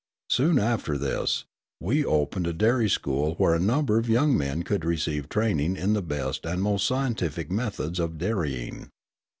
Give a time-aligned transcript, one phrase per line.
[0.31, 1.45] Soon after this,
[1.79, 5.93] we opened a dairy school where a number of young men could receive training in
[5.93, 8.89] the best and most scientific methods of dairying.